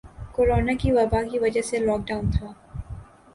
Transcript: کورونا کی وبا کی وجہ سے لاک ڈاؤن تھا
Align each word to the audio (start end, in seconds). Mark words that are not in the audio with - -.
کورونا 0.35 0.73
کی 0.81 0.91
وبا 0.91 1.21
کی 1.29 1.37
وجہ 1.39 1.61
سے 1.69 1.77
لاک 1.85 2.01
ڈاؤن 2.07 2.25
تھا 2.31 2.47